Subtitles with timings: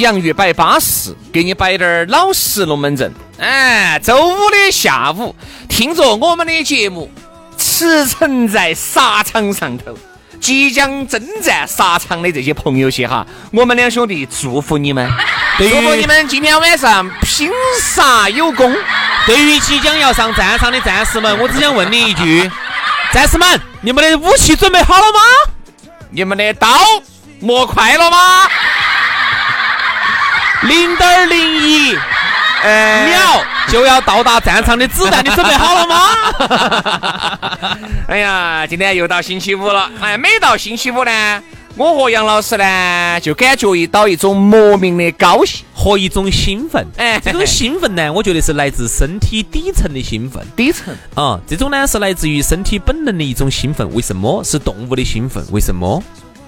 [0.00, 3.12] 洋芋摆巴适，给你摆点儿老实龙门阵。
[3.38, 5.34] 哎，周五的下午，
[5.68, 7.10] 听着我们的节目，
[7.58, 9.96] 驰骋在沙场上头，
[10.40, 15.10] 即将征战沙场的这些朋友些哈，我们两兄弟祝福你们，
[15.58, 17.50] 祝福你们今天晚上拼
[17.82, 18.74] 杀有功。
[19.26, 22.50] 对于即将要上战场的战士们，我只想问你一句：
[23.12, 25.20] 战士们，你们的武器准备好了吗？
[26.10, 26.68] 你们的刀
[27.40, 28.48] 磨快了吗？
[30.68, 37.78] 零点零一秒就要到达战场的子弹，你准备好了吗？
[38.08, 39.90] 哎呀，今天又到星期五了。
[40.00, 41.42] 哎，每到星期五呢，
[41.76, 46.86] 我和杨老师呢就感觉一到一种莫名的高兴和一种兴奋。
[46.96, 50.42] 哎，这种兴奋呢，我觉得是来自身体底层的兴奋。
[50.56, 53.92] 底层啊，这种呢是来自于身体本能的一种兴奋。
[53.94, 55.44] 为什么是动物的兴奋？
[55.50, 56.02] 为什么？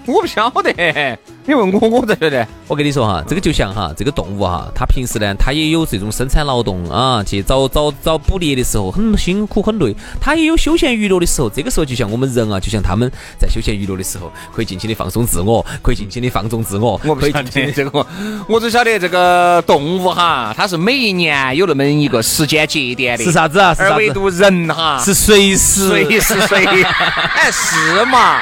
[0.06, 2.46] 我不晓得，你问我，我才晓得。
[2.68, 11.50] 我跟你说哈，这个就像哈，这个动物哈，它平时呢，它也有这种生产劳动啊，去找找找捕猎的时候很辛苦很累，它也有休闲娱乐的时候。
[11.50, 17.00] 这个时候就像我们人啊，就像他们在休闲娱乐的时候，可以尽情的放松自我，可以尽情的放纵自我。
[17.04, 18.06] 我不晓得这个，
[18.48, 23.24] 我只晓得这个动物哈，它是每一年有那么一个时间节点的。
[23.24, 23.74] 是啥子啊？
[23.78, 26.64] 而唯独人哈，是随时随时随。
[27.34, 28.38] 哎，是嘛？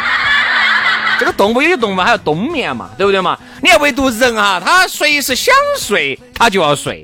[1.25, 3.39] 这个动物有些动物它要冬眠嘛，对不对嘛？
[3.63, 7.03] 你要唯独人哈，他随时想睡他就要睡。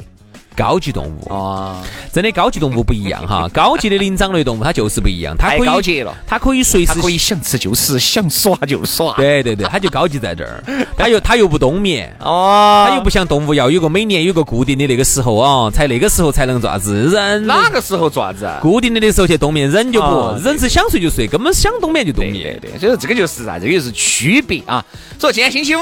[0.61, 1.83] 高级动物啊，
[2.13, 3.49] 真的高级动物不一样哈。
[3.55, 9.15] 高级的灵长类动物它就是不一样，它可以高级了，它可以随时可以想吃就吃，想耍就耍。
[9.17, 10.63] 对对对，它就高级在这儿，
[10.99, 17.09] 它又它又不冬眠哦，它又不像动物要有个每年有个固定的那个时候啊，才那个时候才能做啥子。
[17.11, 18.51] 人哪个时候做啥子？
[18.61, 22.59] 固定的的时候去冬眠，人就不，人是想睡就睡，根本想冬眠就冬眠。
[22.61, 23.59] 对对，所以说这个就是啥？
[23.59, 24.85] 这个就是区别啊。
[25.19, 25.81] 所以今天星期五。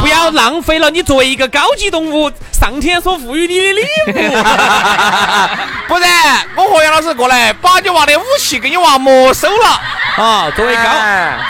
[0.00, 4.12] 不要浪费了你作为一个高级动物，上天所赋予你的礼物。
[5.88, 9.80] 不然，我和杨老师过来把你娃的武器给你娃没收了
[10.22, 10.50] 啊！
[10.56, 10.90] 作为高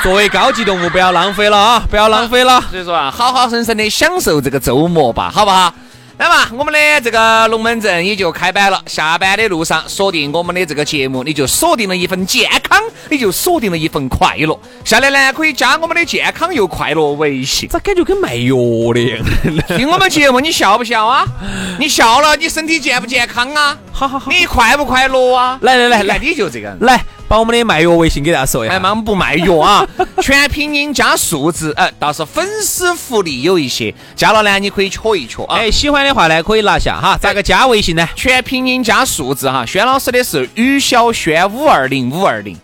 [0.03, 1.83] 作为高级动物，不要浪费了啊！
[1.91, 2.63] 不要浪费了。
[2.71, 5.73] 所以说啊，好好生生的享受这个周末吧，好不好？
[6.19, 8.83] 那么我们的这个龙门阵也就开摆了。
[8.87, 14.59] 下班的路上锁定我们的这个节目，你就锁定了一份健康，你就锁定了一份快乐。
[14.83, 17.69] 下来呢，可以加我们的健康又快乐微信。
[17.69, 18.57] 咋感觉跟卖药
[18.95, 19.23] 的样？
[19.77, 21.27] 听我们节目，你笑不笑啊？
[21.79, 23.77] 你笑了，你身体健不健康啊？
[23.93, 25.59] 好好好，你快不快乐啊？
[25.61, 27.05] 来来来来，你就这个来。
[27.29, 28.75] 把我们的卖药微信给大家说一下。
[28.75, 29.87] 哎妈，我们不卖药啊，
[30.23, 31.73] 全拼音加数字。
[31.77, 35.57] 哎，倒是粉丝福利有一些，加了呢，你可以瞧一瞧啊。
[35.57, 37.19] 哎，喜欢的话呢，可以拿下哈。
[37.21, 38.09] 咋个加微信呢？
[38.15, 39.67] 全拼音加数字哈。
[39.67, 42.57] 轩老师的是于小轩五二零五二零，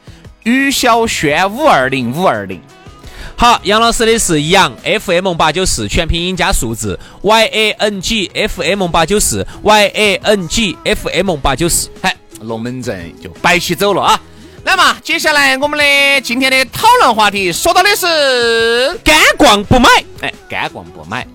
[0.45, 2.61] 于小轩五二零五二零。
[3.35, 11.35] 好，杨老师的是杨 FM 八九四，全拼音加数字 Y A N G F M 八九四 Y A N G F M
[11.37, 11.91] 八九四。
[12.01, 14.21] 嗨，龙门阵就摆起走了啊。
[14.65, 19.89] 那么接下来我们的今天的讨论话题说到的是干逛不买，
[20.21, 21.27] 哎，干逛不买，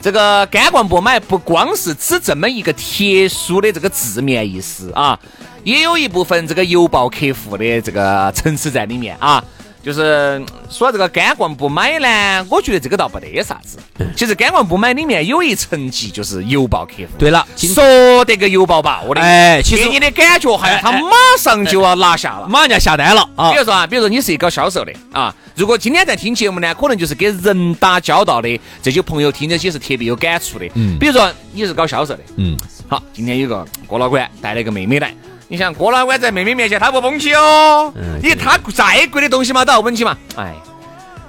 [0.00, 2.82] 这个干逛不买不光是指这么一个特
[3.28, 5.18] 殊的这个字面意思啊，
[5.64, 9.42] 也有一部分这个邮报客户的这个层次在里面啊。
[9.82, 10.40] 就是
[10.70, 13.78] 说这个干逛不买呢，我觉得这个倒不得啥子。
[14.16, 17.08] 其实干逛不买里面有一层级，就是邮报客户。
[17.18, 23.50] 对了，说得个邮报吧，我的哎，其实你的感觉好像他马上就要拿下了，马上就要下单了啊。
[23.50, 30.66] 比如说啊，比如说你是一个搞销售的啊，如果今天在听节目呢，可能就是给人打交道的这些朋友听这些是特别有感触的。
[30.74, 30.96] 嗯。
[30.98, 32.56] 比如说你是搞销售的，嗯。
[32.88, 35.14] 好，今天有个郭老倌带了一个妹妹来，
[35.52, 40.16] 你想郭老倌在妹妹面前他不崩起哦，你他再贵的东西嘛都要稳起嘛。
[40.34, 40.54] 哎，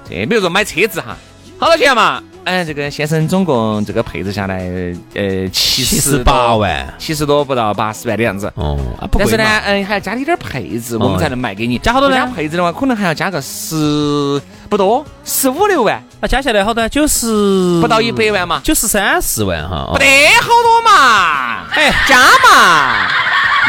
[0.08, 1.14] 这比如说买车子哈，
[1.58, 2.22] 好多钱嘛？
[2.44, 4.66] 哎，这个先生总共这个配置下来，
[5.12, 8.50] 呃，七十八万，七十多不到八十万的样子。
[8.54, 8.78] 哦，
[9.12, 11.76] 但是呢，嗯，还要加点点配置，我们才能卖给你。
[11.76, 12.16] 加好多呢？
[12.16, 14.40] 加配置的话，可能还要加个十
[14.70, 16.02] 不多，十五六万。
[16.22, 16.88] 那加下来好多？
[16.88, 18.62] 九十不到一百万嘛？
[18.64, 19.90] 九十三四万哈。
[19.92, 20.06] 不得
[20.40, 21.66] 好多嘛？
[21.74, 23.08] 哎，加嘛？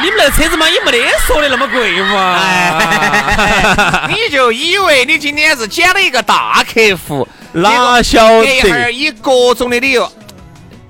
[0.05, 4.07] 你们那车子嘛也没得说的那么贵嘛？
[4.07, 7.27] 你就以为你今天是捡了一个大客户？
[7.53, 8.45] 哪晓得？
[8.45, 10.07] 一会儿以各种的理由，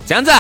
[0.06, 0.34] 这样子，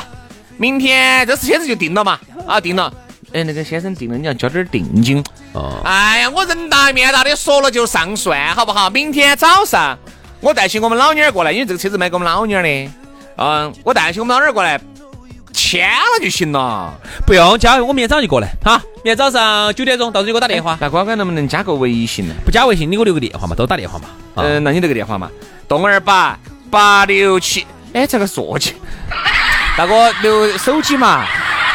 [0.57, 2.19] 明天这次车子就定了嘛？
[2.45, 2.93] 啊，定了。
[3.31, 5.23] 哎，那个先生定了，你要交点定金。
[5.53, 5.79] 哦。
[5.85, 8.89] 哎呀，我人大面大的说了就上算，好不好？
[8.89, 9.97] 明天早上
[10.41, 12.89] 我带起我们老妞儿过来，因为这个车子卖给我们老妞儿的。
[13.37, 14.77] 嗯，我带起我们老妞儿过来，
[15.65, 16.93] 签了就行了，
[17.25, 18.53] 不用加，我明天早上就过来。
[18.63, 20.77] 哈，明天早上九点钟到时候你给我打电话。
[20.79, 22.35] 那乖乖能不能加个微信呢？
[22.45, 24.05] 不加微信，你给我留个电话嘛，都打电话嘛。
[24.35, 25.27] 嗯，那你留个电话嘛。
[25.67, 26.37] 洞二八
[26.69, 28.75] 八六七，哎，这个说起，
[29.75, 31.25] 大哥留手机嘛？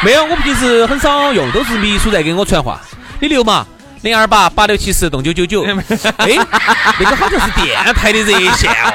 [0.03, 2.79] 没有，我平时很少用，都是秘书在给我传话。
[3.19, 3.67] 你留嘛？
[4.03, 5.65] 零二八八六七四洞九九九。
[6.15, 6.37] 哎，
[6.97, 8.93] 那个好像是电台的热线哦。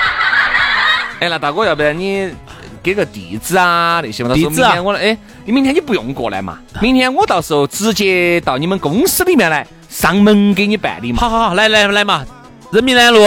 [1.20, 2.34] 哎，那大哥，要不然你
[2.84, 4.34] 给个地址啊那些嘛？
[4.34, 4.80] 地址啊？
[4.80, 5.16] 我哎，
[5.46, 6.58] 你明天你不用过来嘛？
[6.82, 11.18] 明天我到时候直接到你们公司里面来上门给你办理嘛？
[11.20, 12.22] 好好好，来来来嘛，
[12.70, 13.24] 人民南路。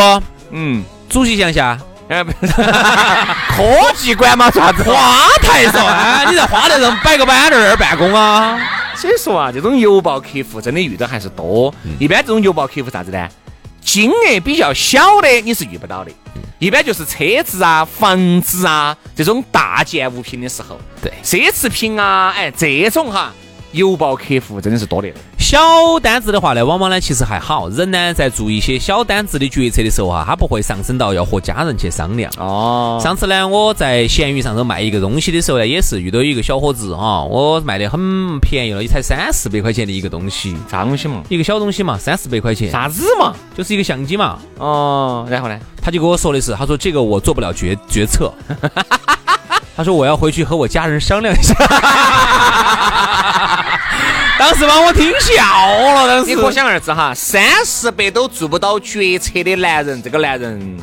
[0.51, 1.75] 嗯，主席向下，
[2.07, 2.23] 哎
[3.49, 4.83] 科技馆嘛，啥子？
[4.83, 8.59] 花台上，你在花台上摆个板凳儿办公啊？
[8.95, 11.73] 所以说啊，这种邮报客户真的遇到还是多。
[11.99, 13.27] 一般这种邮报客户啥子呢？
[13.87, 16.11] 金额比较小的你是遇不到的，
[16.59, 23.33] 一般就是车子啊、房子啊这种大件物品的时候，对，奢侈品啊，哎，这种哈。
[23.77, 25.57] 邮包客户真的是多的，小
[26.01, 32.31] 单子的话呢，往往呢其实还好，人呢在做一些小单子的决策的时候啊，他不会上升到要和家人去商量。
[32.37, 41.21] 哦，上次呢我在闲鱼上头卖一个东西的时候呢，也是遇到一个小伙子哈，我卖的很便宜了，也才三四百块钱的一个东西，啥东西嘛？
[41.29, 42.71] 一个小东西嘛，三四百块钱。
[42.71, 43.33] 啥子嘛？
[43.55, 44.39] 就是一个相机嘛。
[44.57, 48.33] 哦，然后呢，他就跟我说的是，他说这个我做不了决决策，
[49.77, 51.55] 他说我要回去和我家人商量一下。
[54.39, 55.43] 当时把我听笑
[55.93, 60.77] 了，当时你可想而知哈，三四百都做不到决策的男人，这个男人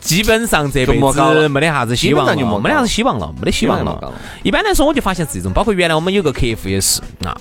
[0.00, 4.12] 基本上这辈子没得啥子希望了，没得啥子希望了，没得希望了。
[4.42, 7.34] 一般来说，我就发现是这种，包括原来我们有个客户也是啊。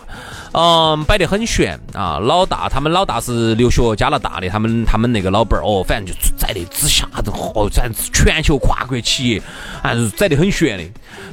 [0.54, 2.20] 嗯，摆得很悬啊！
[2.20, 9.42] 老大，他们老大是留学加拿大的，他们他们那个老板儿哦，反正就在那之下子，哦，咱全球跨国企业，
[9.82, 10.84] 还是宰得很悬的。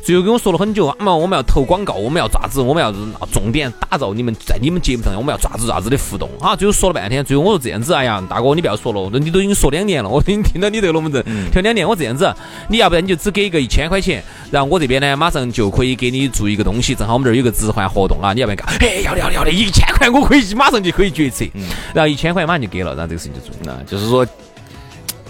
[0.02, 2.90] 最后跟我说了很久，啊嘛，我们要投广告，我们要咋子，我们要
[3.31, 6.56] 重点打造你们在你们节目上，我们要咋子咋子的互动啊！
[6.56, 12.34] 最后说了半天，最后我说这样子，哎呀，大哥你不要说了，你都已经说两年了，我已经听到你这个龙门阵，听两年，我这样子，
[12.69, 18.66] 你要不然你就只给一个一千块钱，然后我这边呢，马上就可以给你做一个东西，正好我们这儿有个置换活动啊，你要不要干？
[18.81, 21.45] 哎呀，要的要的要的，一千块我可以马上就可以决策，
[21.95, 24.27] 然后一千块马上就给了，然后这个事情就做了，就是说。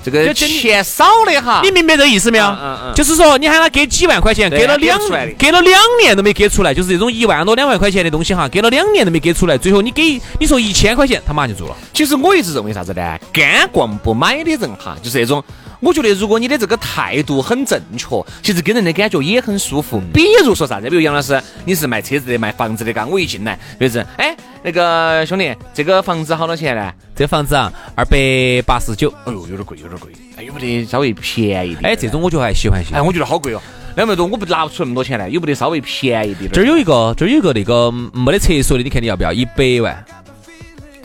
[0.03, 2.45] 这个钱少的哈，你明白这意思没有？
[2.45, 4.99] 嗯嗯，就是说你喊他给几万块钱，给了两
[5.37, 11.77] 给了两年都没给出来，就是这种一万多两万块钱的东西哈，给了两年都没给出来，最后你给你说一千块钱，他马上就做了。
[11.93, 13.19] 其实我一直认为啥子呢？
[13.33, 15.43] 干逛不买的人哈，就是那种。
[15.81, 18.07] 我觉得，如果你的这个态度很正确，
[18.43, 19.99] 其实给人的感觉也很舒服。
[20.13, 20.91] 比如说啥子？
[20.91, 26.93] 比如杨老师，你是卖车子的、卖房子的，嘎，我一进来，比如是，哎，那个兄弟，这个房子好多钱呢？
[27.17, 28.19] 这房子啊，二百
[28.67, 29.13] 八十九。
[29.25, 30.13] 哎呦，有点贵，有点贵。
[30.37, 31.93] 哎，有没得稍微便宜点？
[31.93, 32.95] 哎，这种我觉得还喜欢些。
[32.95, 33.61] 哎，我觉得好贵哦，
[33.97, 36.51] 两百多，我不拿不出那么多钱来，有没得稍微便宜点？
[36.53, 39.33] 这儿有一个，这儿有一个那个没得厕所的，你看你要不要？
[39.33, 40.05] 一百万。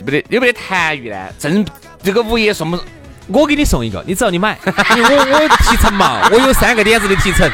[0.04, 1.28] 不得，有没得痰盂呢？
[1.40, 1.66] 正
[2.04, 2.80] 这个物业送不？
[3.28, 4.56] 我给你送一个，你只要你买，
[4.96, 7.50] 因为我我提成嘛，我有三个点子的提成，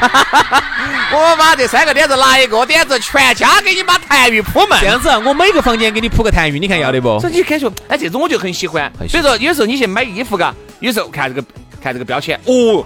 [1.12, 4.80] 我把这三个点子拿一个点子全家给你把痰盂铺满。
[4.80, 7.20] 这样子，我每个房间给你铺个痰盂，你看要得不？
[7.20, 8.90] 所以你感觉，哎，这种我就很喜欢。
[9.08, 11.46] 所以说，有时候你去买衣服，嘎，有时候看这个
[11.82, 12.84] 看这个标签，哦，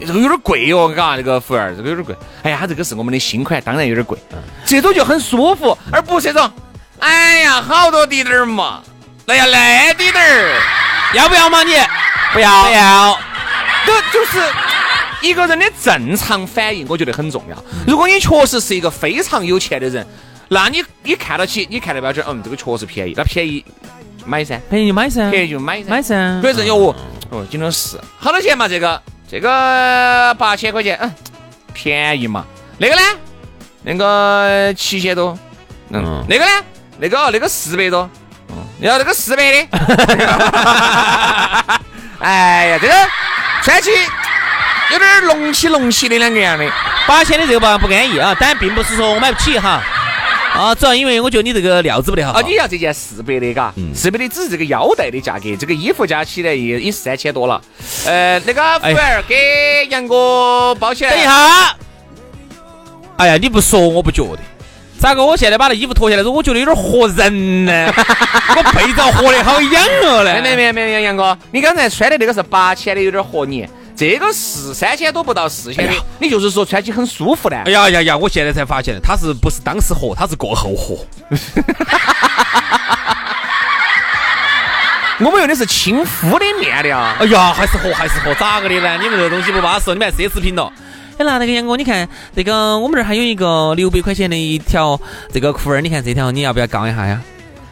[0.00, 2.16] 这个有点贵哦，嘎，这个服务员这个有点贵。
[2.42, 4.18] 哎呀，他这个是我们的新款，当然有点贵。
[4.64, 6.50] 这种就很舒服，而不是这种，
[7.00, 8.80] 哎呀，好多滴点儿嘛，
[9.26, 10.60] 来呀来滴点儿，
[11.14, 11.74] 要不要嘛你？
[12.32, 13.18] 不要不要，
[13.86, 14.40] 这就是
[15.22, 17.64] 一个人的正常反应，我觉得很重要。
[17.86, 20.06] 如果你确实是一个非常有钱的人，
[20.48, 23.64] 那你你看得起，你看到标准，嗯，这个确实便宜，那便宜
[24.24, 26.40] 买噻，便宜就买噻，便宜就买买噻。
[26.42, 26.94] 反正有我，
[27.30, 28.68] 哦，今天是好多钱嘛？
[28.68, 31.12] 这个这个八千块钱，嗯，
[31.72, 32.44] 便宜嘛？
[32.78, 33.00] 那个呢？
[33.82, 35.38] 那个七千多，
[35.90, 36.50] 嗯嗯，那个呢？
[36.98, 38.08] 那个那个四百多，
[38.48, 39.68] 嗯，要那个四百的。
[42.18, 42.94] 哎呀，这个
[43.62, 43.90] 穿起
[44.92, 46.64] 有点隆起隆起的两个样的。
[47.06, 49.82] 八千的这个吧不安逸啊，但并不是说我买不起哈。
[50.54, 52.32] 啊，主要因为我觉得你这个料子不得好。
[52.32, 57.60] 啊，你要这件四百的，嘎，四百的只是这个腰带的价格，这个衣服加起来也也是三千多了。
[58.06, 61.10] 呃，那个服务员给杨哥包起来。
[61.10, 61.76] 等一下，
[63.18, 64.38] 哎呀，你不说我不觉得。
[64.98, 65.22] 咋个？
[65.22, 67.92] 我现在把那衣服脱下来之后，我觉得有点合人呢。
[68.56, 70.40] 我被着合的好痒哦嘞。
[70.40, 73.68] 没没没没有，杨哥，你刚才穿的那个是八千的，有点合你。
[73.96, 77.56] 这个是三千多不到四千的，你就是说穿起很舒服的。
[77.56, 78.16] 哎呀呀呀！
[78.16, 80.98] 我现在才发现，他是不是当时货，他是过后货。
[85.18, 86.98] 我们用的是亲肤的面料。
[87.18, 88.98] 哎呀，还是合还是合，咋个的呢？
[89.00, 90.70] 你们这东西不巴适，你们还奢侈品了。
[91.16, 95.00] 哎，那那个杨哥，你看这个我们这儿还有一个六百块钱的一条
[95.32, 97.22] 这个裤儿，你看这条你要不要杠一下呀？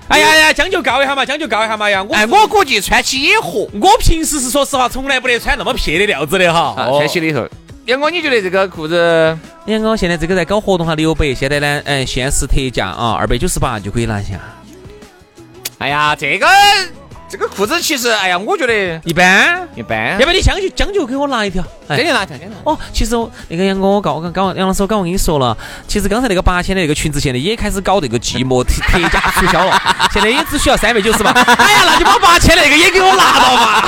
[0.08, 2.04] 哎呀呀，将就告一下嘛，将就告一下嘛呀！
[2.12, 3.66] 哎，我估计穿起也合。
[3.80, 6.74] 我平时是说实话，从来不得穿那么撇的料子的哈。
[6.98, 7.48] 穿起里头，
[7.86, 9.38] 杨哥，你觉得这个裤子？
[9.66, 14.38] 杨哥，现在这个在搞活动哈，六百，现在呢，嗯，限时特价啊，二百九十八就可以拿下。
[15.78, 16.46] 哎呀，这个。
[17.28, 20.18] 这个裤子其实，哎呀，我觉得一般一般。
[20.20, 22.36] 要不你将就将就给我拿一条，给你拿一条。
[22.62, 23.16] 哦，其实
[23.48, 25.56] 那个杨哥，我告刚刚杨老师，我刚我跟你说了，
[25.88, 29.76] 其实刚才那个八千的那个裙子，现在也开始搞这个寂寞特特价促销了，
[30.12, 31.30] 现在也只需要三百九十八。
[31.32, 33.82] 哎呀，那就把八千那个也给我拿到嘛。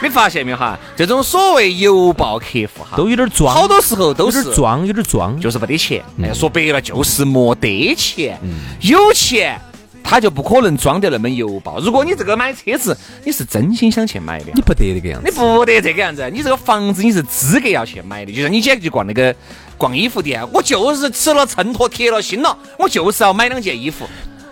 [0.02, 0.78] 你发现没有哈？
[0.96, 6.02] 这种所谓邮报客户哈，都有点装，好多时候都是装，有点装，就是没得钱。
[6.22, 8.38] 哎，说白了就是没得钱，
[8.80, 9.60] 有钱。
[10.08, 11.80] 他就不可能装得那么油爆。
[11.80, 16.30] 如果你这个买车子，你是真心想去买的，你不得这个样子，你不得这个样子。
[16.32, 19.34] 你这个房子你是资格要去买的，就像你今天去逛那个
[19.76, 24.06] 逛衣服店，我就是吃了秤砣铁了心了，我就是要买两件衣服。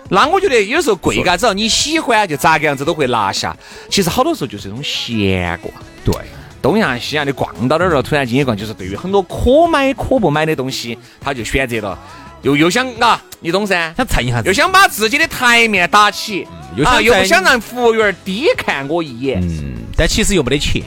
[0.09, 3.55] 那我觉得有时候贵嘎，只要你喜欢，就咋个样子都会拿下。
[3.89, 5.73] 其实好多时候就是一种闲逛。
[6.03, 6.13] 对，
[6.61, 11.97] 东亚西亚的逛到那儿了，突然间一逛，就是对于很多可买可不买的东西，他就选择了。
[12.45, 13.91] 又又想啊，你懂噻？
[13.97, 16.47] 想蹭一下，又想把自己的台面打起，
[16.85, 19.41] 啊，又不想让服务员低看我一眼。
[19.41, 20.83] 嗯，但其实又没得钱，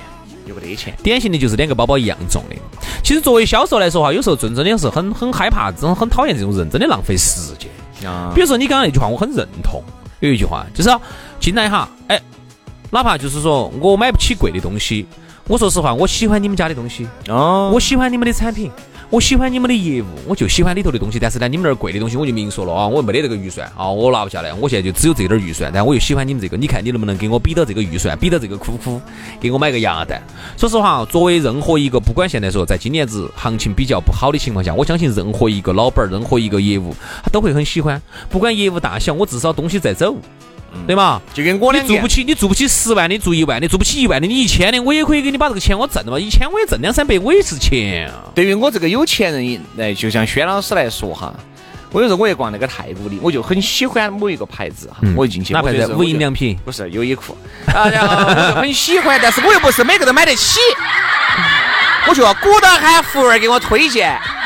[0.47, 0.95] 又没得钱。
[1.03, 2.55] 典型的就是两个包包一样重的。
[3.03, 8.09] 其实作为销售来说哈，有时候真真的是很很害怕，这种很讨厌这种人，真的浪费时间。
[8.09, 9.83] 啊，比如说你刚刚那句话，我很认同。
[10.21, 10.91] 有一句话就是
[11.41, 12.21] 进来哈，哎，
[12.91, 15.05] 哪怕就是说我买不起贵的东西，
[15.49, 18.71] 我说实话，我喜欢你们家的东西，哦，我喜欢你们的产品。
[19.11, 21.19] 我喜欢你们的业务，我就喜欢里头的东西。
[21.19, 24.53] 但是呢，你们那儿贵的东西，我就明说了啊，我没得这个预算啊，我拿不下来。
[24.53, 29.01] 我现在就只有这点预算，但我又喜欢你们这个，你看你能不能给我比到这个预算，比到这个裤裤，
[29.41, 30.23] 给我买个鸭蛋。
[30.59, 38.01] 说实话，作为任何一个，不管现在说在今年子行情比较不好的情况下，我相信任何一个老板儿，任何一个业务，他都会很喜欢。
[38.29, 40.15] 不管业务大小，我至少东西在走。
[40.87, 41.21] 对嘛？
[41.35, 46.19] 就跟我你做不起，你做不起十万的，做一万的，做不起一万的，你一千的，我也可以给你把这个钱我挣了嘛。
[46.19, 48.31] 一千我也挣两三百，我也是钱啊。
[48.35, 51.35] 对于我这个有钱人来，就像轩老师来说哈，
[51.91, 55.95] 我有时候我也逛那个太古里，我就很喜欢某一个牌子哈，我一进去，哪牌子？
[55.95, 56.57] 无印良品？
[56.65, 60.59] 不是优衣库啊，然后我就很喜欢，但是我又不是每个都买得起，
[62.09, 64.38] 我就要鼓捣喊服务员给我推荐，哎。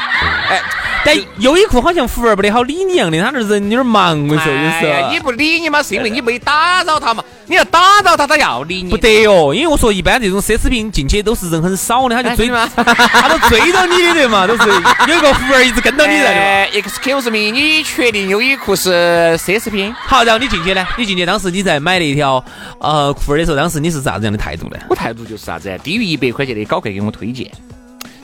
[1.04, 5.10] 但优衣库好像服务员不得好理你一样的，他那人有点忙，我说有时候。
[5.10, 7.24] 你不理你嘛，是因为你没打扰他嘛。
[7.46, 8.90] 你要打扰他，他要理你。
[8.90, 14.68] 不得哟，因为我说一般这种奢侈品进去都是人很少的，他就追嘛， 他都追到你的对嘛， 都是
[15.08, 16.80] 有一个服务员一直跟到你在的。
[16.80, 18.90] Excuse me，你确定优衣库是
[19.38, 19.92] 奢侈品？
[20.06, 20.86] 好，然后你进去呢？
[20.96, 22.42] 你进去当时你在买了一条
[22.78, 24.78] 呃裤儿的时候，当时你是啥子样的态度呢？
[24.88, 25.76] 我态度就是啥子？
[25.82, 27.50] 低于一百块钱的，搞快给我推荐。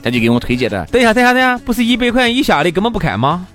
[0.03, 0.85] 他就给我推荐的。
[0.91, 3.45] 等一下，等一下，等一下，不是一百块钱以下的根本不看吗？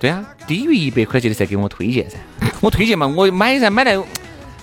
[0.00, 2.16] 对啊，低于一百块钱的才给我推荐噻。
[2.60, 3.98] 我推荐嘛，我买噻，买来，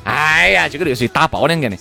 [0.04, 1.78] 哎呀，这个类似于打包两个的。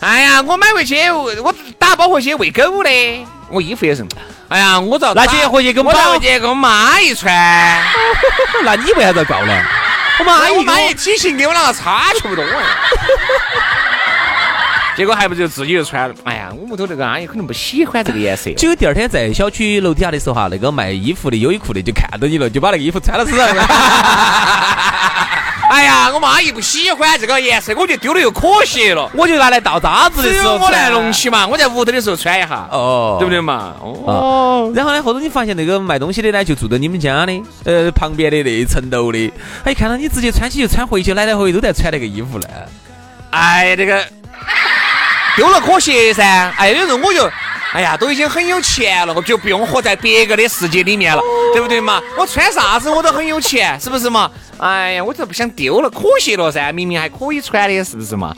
[0.00, 3.26] 哎呀，我买回去，我打包回去喂狗的。
[3.50, 4.04] 我衣服也是。
[4.48, 7.32] 哎呀，我遭那姐回去给我回去 给我妈一穿。
[8.64, 9.62] 那你为啥子告呢？
[10.18, 12.44] 我妈一妈一体型跟我那个差不多。
[14.96, 16.14] 结果还不就自己就穿了？
[16.24, 18.50] 哎呀，我屋头那个阿姨可能不喜欢这个颜色。
[18.52, 23.46] 结果第二天在小区楼底下的时候哈，那个卖衣服的优衣库的就看到你了，就把那个衣服穿到身上。
[25.70, 33.74] 哎呀，我妈姨不喜欢这个颜色，我就丢了又可惜了，我就拿来倒渣子的时候我来弄起嘛，我在屋头的时候穿一下，哦，对不对嘛？
[33.80, 34.70] 哦。
[34.74, 39.32] 然后呢，后头你发现那个卖东西的呢，就住在你们家的呃旁边的那一层楼的，
[39.64, 42.46] 他一看到你直接穿起就穿回去，来来回回都在穿那个衣服呢。
[43.30, 44.04] 哎呀，这个。
[45.36, 46.22] 丢了可惜噻，
[46.56, 47.28] 哎，有时候我就
[47.72, 51.22] 哎呀，都已经很有钱了，我就不用活在别个的世界里面了，
[51.54, 52.02] 对不对嘛？
[52.18, 54.30] 我穿啥子我都很有钱，是不是嘛？
[54.58, 58.34] 哎呀，我这不想丢了，可惜了噻，明明还可以穿的，是不是嘛？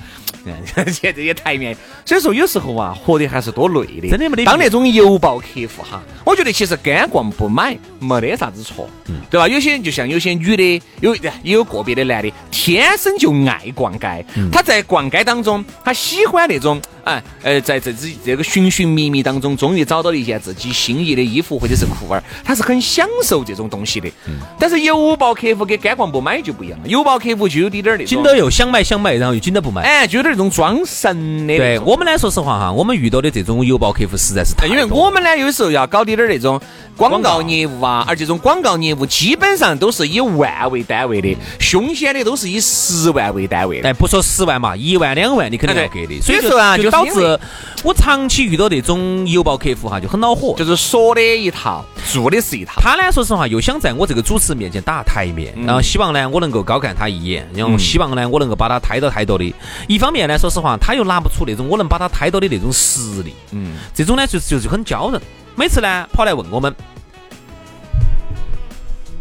[0.93, 4.09] 现这些台面，所以说有时候啊，活得还是多累的。
[4.09, 4.45] 真的没得。
[4.45, 5.47] 当那种邮报客
[5.77, 8.89] 户哈，我觉得其实干逛不买没得啥子错，
[9.31, 9.49] 对吧？
[9.49, 14.25] 有些人就像有些女的，有也有个别的男的，天生就爱逛街。
[14.53, 16.81] 他在逛街当中，他喜欢那种。
[17.05, 24.09] 哎，呃，在这这这个寻寻觅觅当中，终于找到了一件自己心仪的衣服或者是裤儿，他是很享受这种东西的。
[24.27, 24.35] 嗯。
[24.59, 29.83] 但是邮报客户跟干逛不买就不一样了，邮报客户就有点点那种紧到又想买想买，然后又紧到不买。
[29.83, 31.59] 哎，就有点那种装神的。
[31.59, 36.59] 对我们来说实话哈，我们遇到的这种邮报客户实在是太因为我们呢有时候要搞点点那种
[36.97, 43.83] 广告业务啊，而这种广告业务基本上都是以万为单位的，凶险的都是以十万为单位。
[43.83, 46.19] 哎，不说十万嘛，一万两万你肯定要给的。
[46.23, 46.94] 所以说啊，就。
[46.95, 47.41] 导致
[47.83, 50.55] 我长期遇到那种邮报客户哈，就很恼火。
[50.57, 52.81] 就是说的一套，做的是一套。
[52.81, 59.55] 他呢，说实话，又想在我这个主持面前打台面，然后希望呢，我能够高看他一眼，然后希望呢，我能够把他抬到抬到的。
[59.89, 63.35] 一方面呢，说实话，他又拿不出那种我能把他抬到的那种实力。
[63.51, 65.21] 嗯，这种呢，就就是很骄人。
[65.57, 66.75] 每次呢，跑来问我们，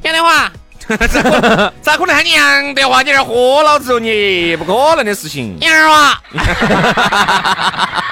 [0.03, 0.51] 杨德华。
[1.81, 3.01] 咋可能喊杨德华？
[3.01, 5.57] 你这豁老子哦，你不可能的事情。
[5.61, 6.21] 杨儿娃，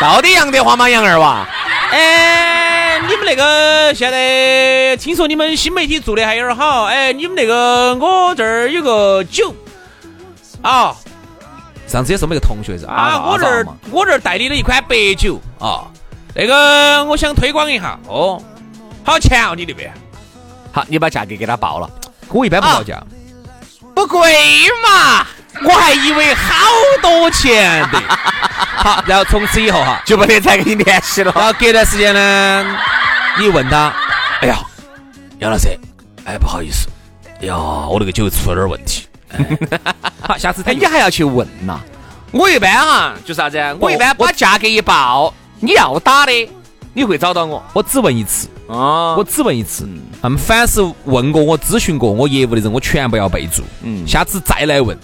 [0.00, 0.88] 到底杨德华吗？
[0.88, 1.46] 杨二娃？
[1.90, 6.84] 哎，你们那个现在听说你们新媒体做的还有点好。
[6.84, 9.54] 哎，你们那个我这儿有个酒
[10.62, 10.94] 啊，
[11.86, 15.84] 上次也是我们一个同学是啊，我这儿我这儿代理了一款白酒啊，
[16.34, 18.42] 那个我想推广一下哦，
[19.04, 19.92] 好钱哦，你那边。
[20.74, 21.88] 好，你把价格给他报了。
[22.30, 23.00] 我一般不报价，
[23.94, 24.34] 不贵
[24.82, 25.24] 嘛。
[25.62, 26.52] 我还以为好
[27.00, 28.02] 多钱的。
[28.76, 31.32] 好，然后从此以后哈，就不得再跟你联系了。
[31.32, 32.76] 然后隔段时间呢，
[33.38, 33.94] 你问他，
[34.40, 34.58] 哎呀，
[35.38, 35.68] 杨老师，
[36.24, 36.88] 哎，不好意思，
[37.40, 39.06] 哎呀，我那个酒出了点问题。
[40.20, 41.78] 好，下次哎，你还要去问呐？
[42.32, 43.56] 我一般哈，就啥子？
[43.78, 46.50] 我一般把价格一报，你要打的，
[46.92, 47.62] 你会找到我。
[47.72, 48.48] 我只问一次。
[48.66, 49.86] 哦，我只问一次，
[50.22, 53.62] 他们凡是问过我、咨询过我业务的人，我全部要备注。
[53.82, 54.96] 嗯，下次再来问，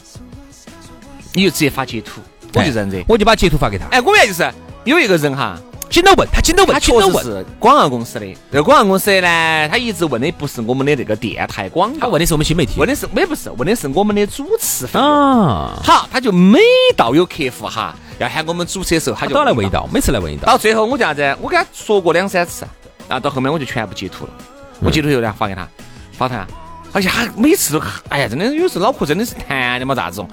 [1.35, 2.23] 你就直接发截图，
[2.55, 3.85] 我就这样子，我就把截图发给他。
[3.89, 4.51] 哎，我原来就是
[4.85, 5.59] 有一个人哈，
[5.91, 8.27] 紧到问，他紧到问，他确实是广告公司的。
[8.51, 15.79] 这个广告公司呢，他一直问的不是我们的这个电台广告，他问的是我们新媒体，问的是没不是，问的是我们的主持费啊。
[15.85, 16.59] 好，他就每
[16.97, 20.47] 到有客户哈要喊我们主持的时候，他就都来问一道，每次来问一道。
[20.47, 21.37] 到最后我就啥子？
[21.43, 22.65] 我跟他说过两三次。
[23.11, 24.31] 然后到后面我就全部截图了，
[24.79, 25.69] 我截图以后呢发给他，
[26.13, 26.47] 发他，
[26.93, 30.29] 而且他每次都，哎呀，真的有时候脑壳真的是弹的嘛，咋子哦？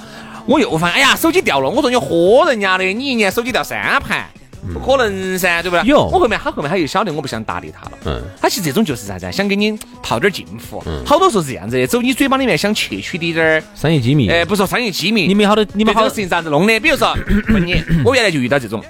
[0.46, 4.28] 我又发，哎呀，手机掉了，我说你豁人家的，你一年手机掉三盘，
[4.72, 5.84] 不可能噻，对不对？
[5.86, 16.80] 有，我后面他后面他又晓得我不想搭理他了，嗯，他其实这种就是啥子，想给你套点近乎，好多时候是这样子的，走你嘴巴里面想窃取的点儿商业机密，哎，不说商业机密，你们好多你们好多事情咋子弄的？
[16.80, 17.18] 比如说
[17.50, 18.84] 问你，我原来就遇到这种，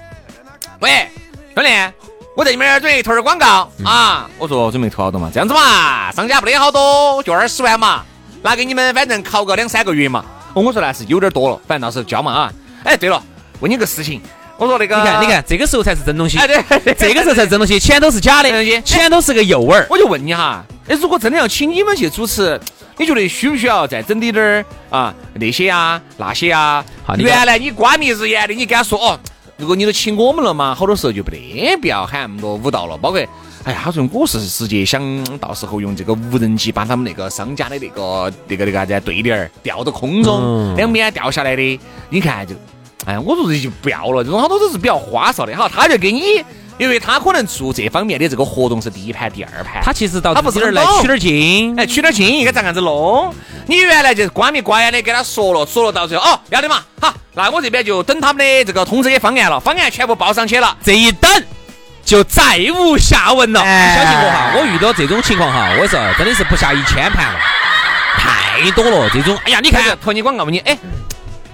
[0.80, 1.08] 喂，
[1.54, 2.07] 兄弟。
[2.38, 4.30] 我在你们这儿准备投点广告啊！
[4.38, 5.28] 我说准备投好多嘛？
[5.34, 8.04] 这样子嘛，商家不得好多，就二十万嘛，
[8.42, 10.24] 拿给你们，反正考个两三个月嘛。
[10.54, 12.52] 我我说那是有点多了，反正到时候交嘛啊！
[12.84, 13.20] 哎，对了，
[13.58, 14.22] 问你个事情，
[14.56, 16.38] 我说那个，你看，你看，这个时候才是真东西。
[16.38, 16.62] 哎，对，
[16.94, 19.84] 这个时候才是真东西，钱都是假的，钱都是个诱饵。
[19.90, 22.60] 我就问你哈，哎，如果真的要请你们去主持，
[22.98, 25.12] 你觉得需不需要再整点点儿啊？
[25.34, 26.84] 那些啊，那些啊？
[27.16, 29.18] 原来你瓜米日眼的，你跟他说哦。
[29.58, 32.96] 如果你都请我们了嘛，好多时候就不得必要喊那么多舞蹈了。
[32.96, 33.18] 包括，
[33.64, 35.02] 哎呀，他说我是直接想
[35.38, 41.80] 到时候用这个无人机把他们那个商家的那个那个那个啥子对联儿吊到空中，两边掉下来的。
[42.08, 42.54] 你看就，
[43.04, 45.52] 哎，我说这就不要了，这种好多都是比较花哨的。
[45.56, 46.20] 哈，他就给你。
[46.78, 53.34] 因为他可能做这方面的这个活动是第一盘、第二盘，他其实到他不是来取点经，哎，取点经应该咋样子弄？
[53.66, 61.30] 你原来就是瓜米瓜眼的给他说了，说了到最后哦，要得嘛，好，那我这边就等他们的这个通知的方案了，方案全部报上去了，这一等
[62.04, 63.60] 就再无下文了。
[63.60, 67.40] 你相信我哈，我遇到这种情况哈，我说真的是不下一千盘了，
[68.16, 69.36] 太多了这种。
[69.44, 70.78] 哎呀，你看投你广告嘛，你哎，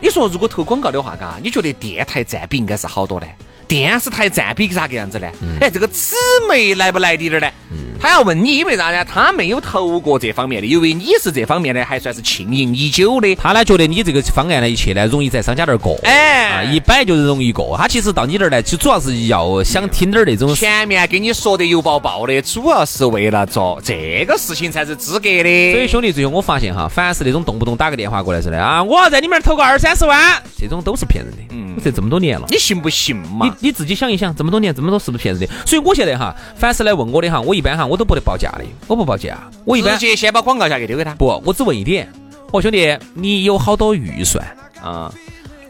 [0.01, 3.27] 你说如果投广告的话，嘎，你觉得电台占比应该是好多呢？
[3.67, 5.29] 电视台占比咋个样子呢？
[5.61, 6.15] 哎，这个姊
[6.49, 7.53] 妹来不来滴点儿呢？
[8.01, 9.03] 他要问你，因为啥呢？
[9.03, 13.35] 他没有投过这方面的，因为你是这方面的，还算是经营已久的。
[13.37, 17.75] 他呢觉得你这个方案呢一切呢容易在商家那儿过，哎啊，一摆就是容易过。
[17.79, 25.73] 他其实到你这儿来，就主要是要想听点儿那种前面给你说的油爆爆的，主要是为了做这个事情才是资格的。
[25.73, 31.39] 所以兄弟，最后我发现哈，凡是那种动不动打个电话过来说的啊，我要在你们那儿投个二三十万，这种都是骗人的。
[31.53, 32.47] 嗯，这这么多年了。
[32.51, 33.54] 你信不信嘛？
[33.61, 35.55] 你你自己想一想，这么多年这么多是不是骗人的？
[35.67, 41.15] 所以我现在哈，凡是来问我的哈，我一般哈我都不得报价的，我不报价，我一般直接先把广告价给丢给他。
[41.15, 42.11] 不，我只问一点，
[42.53, 44.45] 我兄弟，你有好多预算？
[44.83, 45.13] 啊，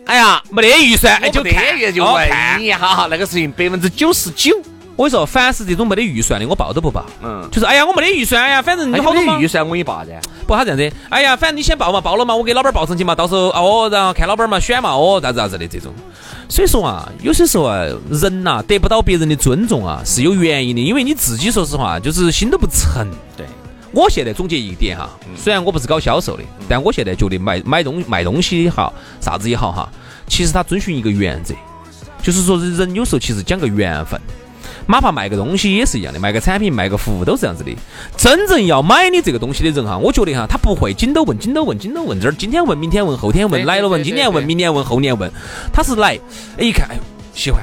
[0.06, 4.54] 哎呀，没得预算，哎就这看个就问你哈，那个事情百分之九十九。
[4.96, 7.04] 我跟你说，凡是这种没得预算的，我报都不报。
[7.22, 10.12] 嗯，就是哎呀，我没得预算哎呀，反正你好多预算我给你报噻。
[10.46, 15.92] 不，他这样子，哎呀，反正你先报嘛，报了嘛，我给老板报上去嘛，到时候哦，然后看老板嘛选嘛，哦，咋子咋子的这种。
[16.48, 23.04] 所以说啊，有些时候啊，人呐得不到别人的尊重啊，是有原因的，因为你自己说实话就是心都不诚。
[23.36, 23.44] 对，
[23.90, 29.88] 我现在总结一点哈，虽然我不是搞销售的，但我现在觉得买买东卖东西也好，啥子也好哈，
[30.28, 31.52] 其实他遵循一个原则，
[32.22, 34.20] 就是说人有时候其实讲个缘分。
[34.86, 37.70] 哪怕卖个东西也是一样的，卖个产品、卖个服务都是这样子的。
[38.16, 45.30] 真正要买你这个东西的人哈，我觉得哈，他不会紧都问、紧都问、紧都问这儿，今天问、明天问、后天问，来了问，今年问、明年问、后年问，
[45.72, 46.18] 他是来，
[46.58, 47.00] 哎，一看，哎呦，
[47.34, 47.62] 喜欢。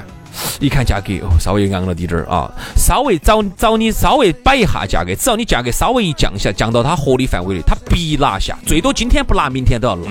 [0.60, 10.04] 一看价格哦，稍微昂了滴点儿啊，稍微找找你稍微摆一下价格，只要你价格稍微一降下，降到他合理范围内，他必拿下，最多今天不拿，明天都要拿，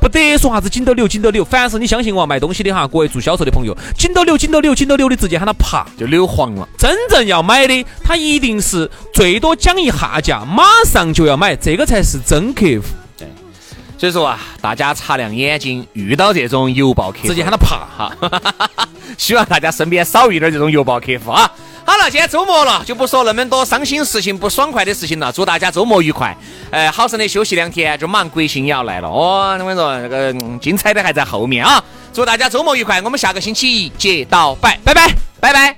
[0.00, 1.44] 不得说啥子紧都留，紧都留。
[1.44, 6.68] 凡是你相信我卖东西的哈，各位做销售的朋友，紧都留，紧都留，紧都留的，直接喊他爬就溜黄了。
[6.78, 13.01] 真正要买的，他一定是最多讲一下价，马上就要买，这个才是真客户。
[14.02, 18.12] 对，所以说啊，大家擦亮眼睛，遇到这种油爆客户，直接喊他爬哈。
[19.16, 21.48] 希望大家身边少遇点这种油爆客户啊！
[21.84, 25.30] 好了，今天周末了，就不说那么多伤心事情、不爽快的事情了。
[25.30, 26.36] 祝大家周末愉快！
[26.72, 29.56] 呃，好生的休息两天，就马上国庆也要来了哦。
[29.56, 31.80] 我跟你说，那个精彩的还在后面啊！
[32.12, 35.76] 祝大家周末愉快，我们下个星期一接到拜，拜拜，拜拜。